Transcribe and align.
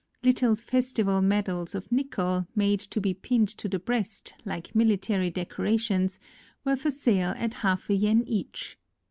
Little 0.23 0.55
festival 0.55 1.21
med 1.21 1.47
als 1.47 1.75
of 1.75 1.91
nickel, 1.91 2.47
made 2.55 2.79
to 2.79 2.99
be 2.99 3.13
pinned 3.13 3.49
to 3.49 3.69
the 3.69 3.77
breast, 3.77 4.33
like 4.43 4.73
military 4.73 5.29
decorations, 5.29 6.17
were 6.65 6.75
for 6.75 6.89
sale 6.89 7.35
at 7.37 7.53
half 7.61 7.87
a 7.87 7.93
yen 7.93 8.23
each. 8.25 8.79